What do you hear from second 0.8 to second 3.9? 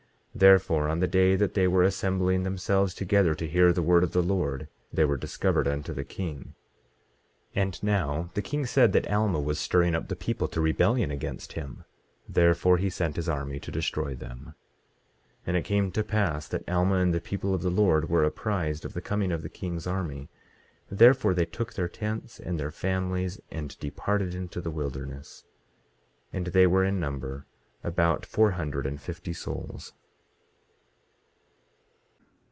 on the day that they were assembling themselves together to hear the